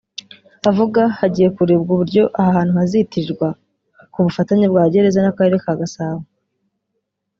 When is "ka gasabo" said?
5.63-6.23